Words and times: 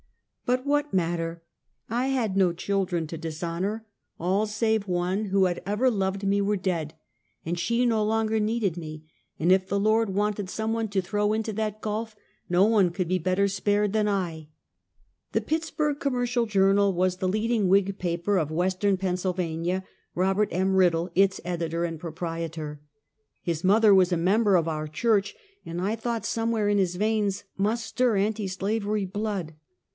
But 0.47 0.65
what 0.65 0.93
matter? 0.93 1.43
I 1.89 2.07
had 2.07 2.35
no 2.35 2.51
children 2.51 3.07
to 3.07 3.17
dishonor; 3.17 3.85
all 4.19 4.45
save 4.47 4.85
one 4.87 5.25
who 5.25 5.45
had 5.45 5.61
ever 5.65 5.89
loved 5.91 6.25
i 6.25 6.27
Mexican 6.27 6.45
Wak 6.47 6.47
Letteks. 6.47 6.47
93 6.47 6.47
me 6.47 6.47
were 6.47 6.55
dead, 6.75 6.93
and 7.45 7.55
slie 7.55 7.87
no 7.87 8.03
longer 8.03 8.39
needed 8.39 8.77
me, 8.77 9.03
and 9.39 9.51
if 9.51 9.67
the 9.67 9.79
Lord 9.79 10.09
wanted 10.09 10.49
some 10.49 10.73
one 10.73 10.89
to 10.89 11.01
tlirow 11.03 11.33
into 11.35 11.53
that 11.53 11.79
gulf, 11.81 12.17
no 12.49 12.65
one 12.65 12.89
could 12.89 13.07
be 13.07 13.19
better 13.19 13.47
spared 13.47 13.93
than 13.93 14.09
I. 14.09 14.49
The 15.33 15.39
Pittsburg 15.39 15.99
Commercial 15.99 16.47
Journal 16.47 16.91
was 16.93 17.17
the 17.17 17.29
lead 17.29 17.51
ing 17.51 17.69
Whig 17.69 17.97
paper 17.99 18.37
of 18.37 18.51
western 18.51 18.97
Pennsylvania, 18.97 19.85
Robert 20.15 20.49
M. 20.51 20.73
Kiddle, 20.77 21.11
its 21.15 21.39
editor 21.45 21.85
and 21.85 21.97
proj)rietor. 21.99 22.79
His 23.43 23.63
mother 23.63 23.93
was 23.93 24.11
a 24.11 24.17
member 24.17 24.55
of 24.57 24.67
our 24.67 24.87
church, 24.87 25.35
and 25.63 25.79
I 25.79 25.95
thought 25.95 26.25
somewhere 26.25 26.67
in 26.67 26.79
his 26.79 26.95
veins 26.95 27.43
must 27.55 27.85
stir 27.85 28.17
anti 28.17 28.47
slavery 28.47 29.05
blood. 29.05 29.53